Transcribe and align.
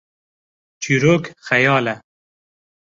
çîrok 0.81 1.23
xeyal 1.47 1.85
e 1.93 1.95